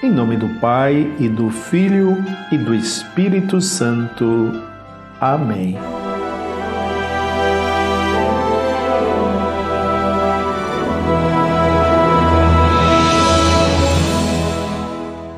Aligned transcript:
Em 0.00 0.12
nome 0.12 0.36
do 0.36 0.48
Pai 0.60 1.12
e 1.18 1.28
do 1.28 1.50
Filho 1.50 2.16
e 2.52 2.56
do 2.56 2.72
Espírito 2.72 3.60
Santo. 3.60 4.52
Amém. 5.20 5.76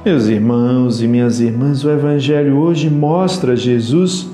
Meus 0.05 0.27
irmãos 0.27 1.01
e 1.01 1.09
minhas 1.09 1.41
irmãs, 1.41 1.83
o 1.83 1.91
Evangelho 1.91 2.59
hoje 2.59 2.91
mostra 2.91 3.57
Jesus 3.57 4.31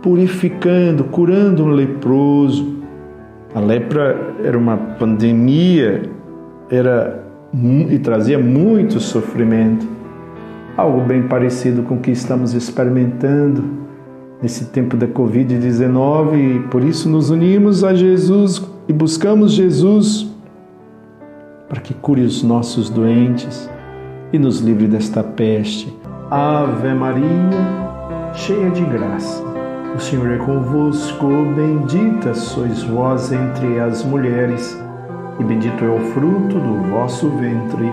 purificando, 0.00 1.04
curando 1.04 1.64
um 1.64 1.68
leproso. 1.68 2.78
A 3.54 3.60
lepra 3.60 4.34
era 4.42 4.56
uma 4.56 4.78
pandemia, 4.78 6.10
era 6.70 7.27
e 7.52 7.98
trazia 7.98 8.38
muito 8.38 9.00
sofrimento. 9.00 9.86
Algo 10.76 11.00
bem 11.00 11.22
parecido 11.22 11.82
com 11.82 11.96
o 11.96 12.00
que 12.00 12.10
estamos 12.10 12.54
experimentando 12.54 13.64
nesse 14.40 14.66
tempo 14.66 14.96
da 14.96 15.08
Covid-19 15.08 16.36
e 16.36 16.60
por 16.68 16.84
isso 16.84 17.08
nos 17.08 17.30
unimos 17.30 17.82
a 17.82 17.94
Jesus 17.94 18.64
e 18.86 18.92
buscamos 18.92 19.52
Jesus 19.52 20.28
para 21.68 21.80
que 21.80 21.92
cure 21.94 22.22
os 22.22 22.42
nossos 22.42 22.88
doentes 22.88 23.68
e 24.32 24.38
nos 24.38 24.60
livre 24.60 24.86
desta 24.86 25.22
peste. 25.22 25.92
Ave 26.30 26.92
Maria, 26.94 27.24
cheia 28.34 28.70
de 28.70 28.84
graça, 28.84 29.42
o 29.96 29.98
Senhor 29.98 30.30
é 30.30 30.36
convosco, 30.36 31.26
bendita 31.56 32.34
sois 32.34 32.82
vós 32.84 33.32
entre 33.32 33.80
as 33.80 34.04
mulheres 34.04 34.78
e 35.38 35.44
bendito 35.44 35.84
é 35.84 35.88
o 35.88 36.00
fruto 36.12 36.58
do 36.58 36.90
vosso 36.90 37.28
ventre, 37.30 37.90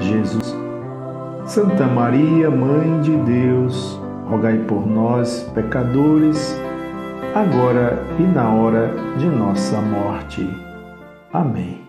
Jesus. 0.00 0.56
Santa 1.46 1.86
Maria, 1.86 2.50
Mãe 2.50 3.00
de 3.02 3.16
Deus, 3.16 4.00
rogai 4.26 4.58
por 4.58 4.86
nós, 4.86 5.48
pecadores, 5.54 6.58
agora 7.34 8.02
e 8.18 8.22
na 8.22 8.50
hora 8.50 8.94
de 9.18 9.26
nossa 9.26 9.80
morte. 9.80 10.48
Amém. 11.32 11.82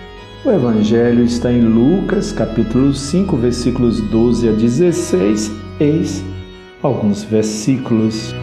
O 0.43 0.51
Evangelho 0.51 1.23
está 1.23 1.51
em 1.51 1.61
Lucas, 1.61 2.31
capítulo 2.31 2.93
5, 2.93 3.35
versículos 3.37 4.01
12 4.01 4.49
a 4.49 4.51
16. 4.51 5.51
Eis 5.79 6.23
alguns 6.83 7.23
versículos. 7.23 8.35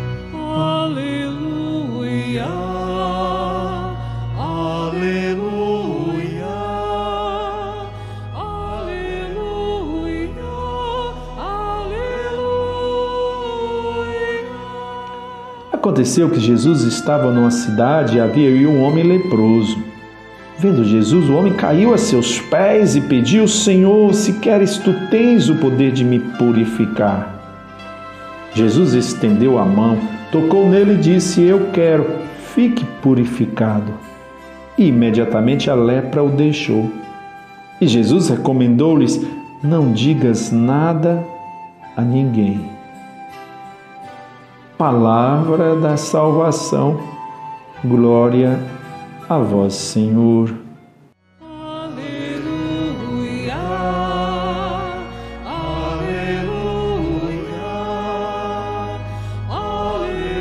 Aconteceu 15.93 16.31
que 16.31 16.41
Jesus 16.41 16.85
estava 16.85 17.31
numa 17.31 17.51
cidade 17.51 18.17
e 18.17 18.21
havia 18.21 18.49
aí 18.49 18.67
um 18.67 18.81
homem 18.83 19.05
leproso. 19.05 19.77
Vendo 20.59 20.83
Jesus, 20.83 21.29
o 21.29 21.35
homem 21.35 21.53
caiu 21.53 21.93
a 21.93 21.99
seus 21.99 22.41
pés 22.41 22.97
e 22.97 23.03
pediu: 23.03 23.47
Senhor, 23.47 24.15
se 24.15 24.39
queres, 24.39 24.79
tu 24.79 24.95
tens 25.11 25.51
o 25.51 25.57
poder 25.57 25.93
de 25.93 26.03
me 26.03 26.19
purificar. 26.19 27.29
Jesus 28.55 28.95
estendeu 28.95 29.59
a 29.59 29.67
mão, 29.67 29.99
tocou 30.31 30.67
nele 30.67 30.95
e 30.95 30.97
disse: 30.97 31.43
Eu 31.43 31.69
quero, 31.75 32.07
fique 32.55 32.87
purificado. 33.03 33.93
E 34.79 34.87
imediatamente 34.87 35.69
a 35.69 35.75
lepra 35.75 36.25
o 36.25 36.31
deixou. 36.31 36.91
E 37.79 37.87
Jesus 37.87 38.31
recomendou-lhes: 38.31 39.21
Não 39.63 39.93
digas 39.93 40.51
nada 40.51 41.23
a 41.95 42.01
ninguém 42.01 42.72
palavra 44.83 45.77
da 45.77 45.97
salvação. 45.97 46.99
Glória 47.85 48.59
a 49.29 49.39
vós, 49.39 49.75
Senhor. 49.75 50.53
Aleluia, 51.41 51.95
aleluia, 55.47 56.03
aleluia, 59.49 60.41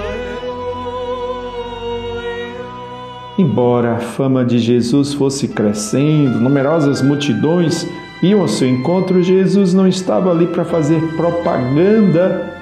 aleluia. 0.00 0.64
Embora 3.38 3.92
a 3.94 4.00
fama 4.00 4.44
de 4.44 4.58
Jesus 4.58 5.14
fosse 5.14 5.46
crescendo, 5.46 6.40
numerosas 6.40 7.00
multidões 7.00 7.86
iam 8.22 8.40
ao 8.40 8.48
seu 8.48 8.68
encontro, 8.68 9.22
Jesus 9.22 9.72
não 9.72 9.86
estava 9.86 10.30
ali 10.30 10.46
para 10.46 10.64
fazer 10.64 11.00
propaganda, 11.16 12.52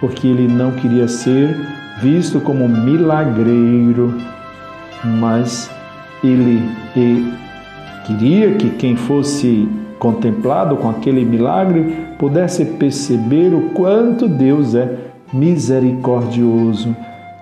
porque 0.00 0.26
ele 0.26 0.48
não 0.48 0.72
queria 0.72 1.06
ser 1.06 1.56
visto 2.00 2.40
como 2.40 2.68
milagreiro, 2.68 4.14
mas 5.04 5.70
ele, 6.22 6.62
ele 6.96 7.32
queria 8.06 8.52
que 8.52 8.70
quem 8.70 8.96
fosse 8.96 9.68
contemplado 9.98 10.76
com 10.76 10.88
aquele 10.90 11.24
milagre 11.24 12.06
pudesse 12.18 12.64
perceber 12.64 13.54
o 13.54 13.70
quanto 13.70 14.28
Deus 14.28 14.74
é 14.74 14.96
misericordioso. 15.32 16.94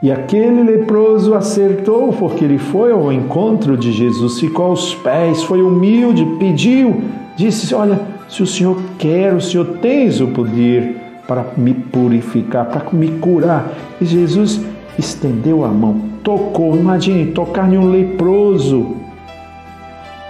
E 0.02 0.10
aquele 0.12 0.62
leproso 0.62 1.34
acertou, 1.34 2.12
porque 2.12 2.44
ele 2.44 2.58
foi 2.58 2.92
ao 2.92 3.10
encontro 3.10 3.76
de 3.76 3.92
Jesus, 3.92 4.38
ficou 4.38 4.66
aos 4.66 4.94
pés, 4.94 5.42
foi 5.42 5.62
humilde, 5.62 6.24
pediu 6.38 7.02
disse: 7.36 7.74
Olha, 7.74 8.00
se 8.28 8.42
o 8.42 8.46
Senhor 8.46 8.80
quer, 8.98 9.32
o 9.34 9.40
Senhor 9.40 9.78
tens 9.80 10.20
o 10.20 10.28
poder 10.28 10.96
para 11.28 11.44
me 11.56 11.74
purificar, 11.74 12.66
para 12.66 12.90
me 12.92 13.18
curar. 13.18 13.68
E 14.00 14.04
Jesus 14.04 14.60
estendeu 14.98 15.64
a 15.64 15.68
mão, 15.68 16.00
tocou, 16.22 16.76
imagine, 16.76 17.32
tocar 17.32 17.72
em 17.72 17.78
um 17.78 17.90
leproso 17.90 18.96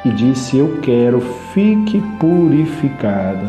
e 0.05 0.11
disse: 0.11 0.57
Eu 0.59 0.79
quero, 0.83 1.21
fique 1.53 2.01
purificado. 2.19 3.47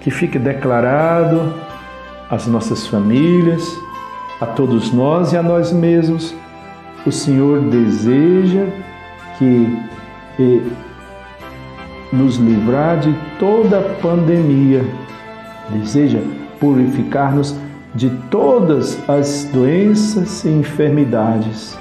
Que 0.00 0.10
fique 0.10 0.38
declarado 0.38 1.54
às 2.30 2.46
nossas 2.46 2.86
famílias, 2.86 3.62
a 4.40 4.46
todos 4.46 4.92
nós 4.92 5.32
e 5.32 5.36
a 5.36 5.42
nós 5.42 5.72
mesmos. 5.72 6.34
O 7.06 7.12
Senhor 7.12 7.60
deseja 7.60 8.66
que 9.38 9.78
nos 12.12 12.36
livrar 12.36 12.98
de 12.98 13.14
toda 13.38 13.80
pandemia. 14.02 14.84
Deseja 15.70 16.20
purificar-nos 16.58 17.56
de 17.94 18.10
todas 18.30 18.98
as 19.08 19.48
doenças 19.52 20.44
e 20.44 20.48
enfermidades 20.48 21.78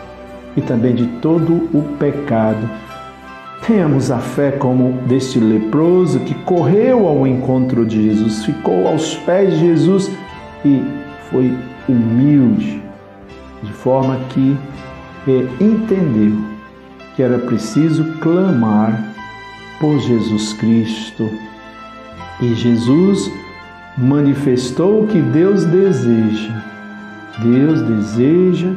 e 0.56 0.62
também 0.62 0.96
de 0.96 1.06
todo 1.20 1.70
o 1.74 1.84
pecado. 2.00 2.70
Tenhamos 3.66 4.10
a 4.10 4.18
fé 4.18 4.52
como 4.52 4.94
deste 5.08 5.40
leproso 5.40 6.20
que 6.22 6.34
correu 6.34 7.08
ao 7.08 7.28
encontro 7.28 7.86
de 7.86 8.04
Jesus, 8.04 8.46
ficou 8.46 8.88
aos 8.88 9.16
pés 9.18 9.54
de 9.54 9.60
Jesus 9.60 10.10
e 10.66 10.82
foi 11.30 11.56
humilde, 11.88 12.82
de 13.62 13.74
forma 13.74 14.18
que 14.30 14.58
é, 15.28 15.64
entendeu 15.64 16.38
que 17.16 17.22
era 17.22 17.38
preciso 17.38 18.04
clamar 18.22 19.09
por 19.80 20.00
Jesus 20.00 20.54
Cristo. 20.54 21.30
E 22.42 22.54
Jesus 22.56 23.32
manifestou 23.98 25.04
o 25.04 25.08
que 25.08 25.22
Deus 25.22 25.66
deseja. 25.66 26.64
Deus 27.44 27.82
deseja 27.82 28.74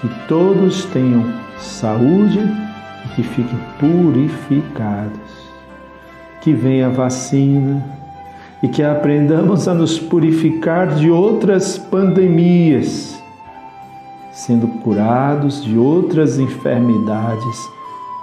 que 0.00 0.08
todos 0.28 0.84
tenham 0.86 1.32
saúde 1.58 2.40
e 2.40 3.08
que 3.14 3.22
fiquem 3.22 3.58
purificados. 3.78 5.46
Que 6.40 6.52
venha 6.52 6.86
a 6.86 6.90
vacina 6.90 7.82
e 8.62 8.68
que 8.68 8.82
aprendamos 8.82 9.68
a 9.68 9.74
nos 9.74 9.98
purificar 9.98 10.94
de 10.94 11.10
outras 11.10 11.76
pandemias, 11.76 13.22
sendo 14.32 14.66
curados 14.80 15.62
de 15.62 15.76
outras 15.76 16.38
enfermidades 16.38 17.75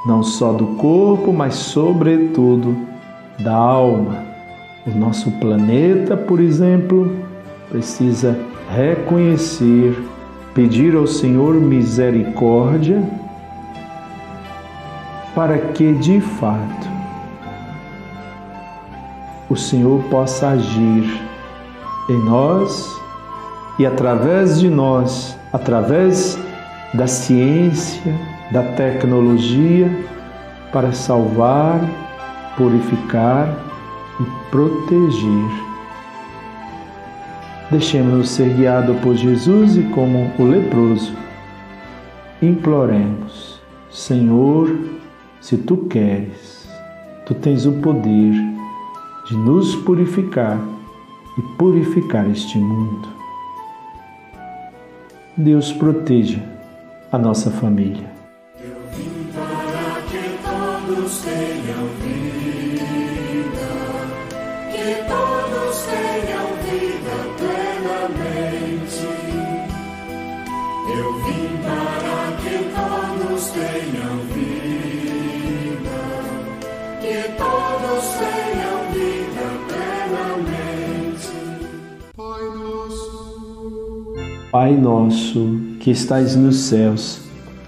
não 0.06 0.22
só 0.22 0.52
do 0.52 0.68
corpo, 0.76 1.32
mas 1.32 1.56
sobretudo 1.56 2.76
da 3.40 3.56
alma. 3.56 4.24
O 4.86 4.92
nosso 4.92 5.32
planeta, 5.32 6.18
por 6.18 6.40
exemplo, 6.40 7.16
precisa 7.70 8.38
reconhecer, 8.70 9.98
pedir 10.54 10.96
ao 10.96 11.08
Senhor 11.08 11.56
misericórdia 11.56 13.02
para 15.34 15.58
que 15.58 15.94
de 15.94 16.20
fato 16.22 16.94
o 19.50 19.56
Senhor 19.56 20.04
possa 20.10 20.50
agir 20.50 21.22
em 22.10 22.18
nós 22.26 22.94
e 23.80 23.86
através 23.86 24.60
de 24.60 24.70
nós, 24.70 25.38
através 25.52 26.38
da 26.94 27.08
ciência, 27.08 28.14
da 28.52 28.64
tecnologia, 28.76 29.90
para 30.72 30.92
salvar, 30.92 31.80
purificar 32.58 33.56
e 34.20 34.50
proteger. 34.50 35.74
Deixemos-nos 37.72 38.30
ser 38.30 38.50
guiados 38.50 38.98
por 39.00 39.16
Jesus 39.16 39.78
e, 39.78 39.84
como 39.84 40.32
o 40.38 40.44
leproso, 40.44 41.14
imploremos: 42.42 43.62
Senhor, 43.90 44.76
se 45.40 45.58
tu 45.58 45.78
queres, 45.88 46.70
tu 47.26 47.34
tens 47.34 47.66
o 47.66 47.72
poder 47.74 48.34
de 49.28 49.38
nos 49.38 49.76
purificar 49.78 50.60
e 51.38 51.42
purificar 51.58 52.30
este 52.30 52.58
mundo. 52.58 53.08
Deus 55.36 55.72
proteja 55.72 56.44
a 57.12 57.18
nossa 57.18 57.50
família. 57.50 58.23
Todos 61.14 61.22
tenham 61.22 61.88
vida, 62.02 63.72
que 64.72 64.88
todos 65.08 65.76
tenham 65.86 66.48
vida 66.64 67.16
plenamente. 67.38 69.12
Eu 70.90 71.08
vim 71.24 71.48
para 71.62 72.18
que 72.42 72.56
todos 72.74 73.44
tenham 73.52 74.16
vida, 74.34 76.02
que 77.02 77.20
todos 77.38 78.04
tenham 78.18 78.80
vida 78.92 79.48
plenamente. 79.68 81.34
Pai 82.16 82.44
nosso, 82.58 83.12
Pai 84.52 84.74
nosso 84.76 85.42
que 85.80 85.92
estais 85.92 86.36
nos 86.36 86.56
céus, 86.56 87.22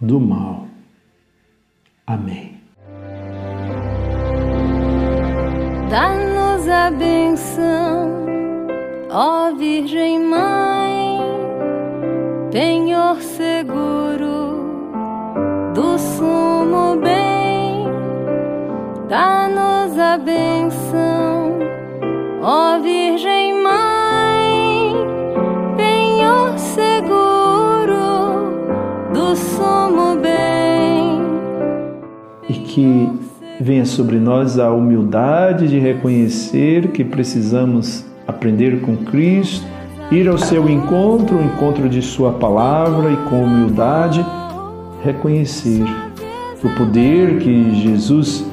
do 0.00 0.20
mal. 0.20 0.66
Amém. 2.06 2.60
Dá-nos 5.90 6.68
a 6.68 6.90
benção, 6.90 8.26
ó 9.10 9.54
Virgem 9.54 10.20
Mãe, 10.20 11.18
penhor 12.50 13.20
seguro 13.22 14.15
que 32.60 33.08
venha 33.60 33.84
sobre 33.84 34.18
nós 34.18 34.58
a 34.58 34.70
humildade 34.70 35.68
de 35.68 35.78
reconhecer 35.78 36.88
que 36.88 37.04
precisamos 37.04 38.04
aprender 38.26 38.80
com 38.80 38.96
Cristo, 38.96 39.64
ir 40.10 40.28
ao 40.28 40.38
seu 40.38 40.68
encontro, 40.68 41.36
o 41.36 41.42
encontro 41.42 41.88
de 41.88 42.02
Sua 42.02 42.32
palavra 42.32 43.10
e 43.12 43.16
com 43.28 43.44
humildade 43.44 44.24
reconhecer 45.04 45.84
o 46.62 46.68
poder 46.76 47.38
que 47.38 47.74
Jesus 47.82 48.44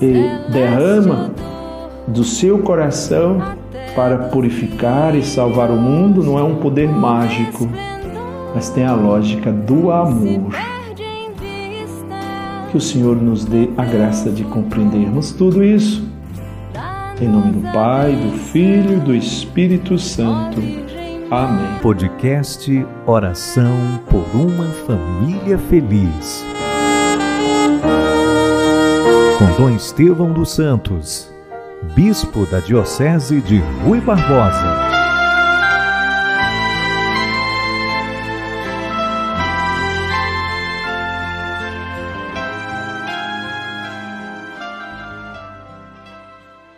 eh, 0.00 0.50
derrama 0.50 1.30
do 2.06 2.24
seu 2.24 2.60
coração 2.60 3.42
para 3.94 4.16
purificar 4.28 5.14
e 5.14 5.22
salvar 5.22 5.70
o 5.70 5.76
mundo 5.76 6.22
não 6.22 6.38
é 6.38 6.42
um 6.42 6.56
poder 6.56 6.88
mágico, 6.88 7.68
mas 8.54 8.70
tem 8.70 8.84
a 8.84 8.94
lógica 8.94 9.52
do 9.52 9.90
amor. 9.90 10.67
O 12.78 12.80
Senhor 12.80 13.16
nos 13.20 13.44
dê 13.44 13.68
a 13.76 13.84
graça 13.84 14.30
de 14.30 14.44
compreendermos 14.44 15.32
tudo 15.32 15.64
isso. 15.64 16.08
Em 17.20 17.26
nome 17.26 17.50
do 17.50 17.72
Pai, 17.72 18.14
do 18.14 18.38
Filho 18.38 18.98
e 18.98 19.00
do 19.00 19.16
Espírito 19.16 19.98
Santo. 19.98 20.62
Amém. 21.28 21.80
Podcast 21.82 22.86
Oração 23.04 24.00
por 24.08 24.24
uma 24.32 24.66
Família 24.86 25.58
Feliz. 25.58 26.44
Com 29.38 29.60
Dom 29.60 29.70
Estevão 29.74 30.32
dos 30.32 30.52
Santos, 30.52 31.34
Bispo 31.96 32.46
da 32.46 32.60
Diocese 32.60 33.40
de 33.40 33.58
Rui 33.84 34.00
Barbosa. 34.00 35.07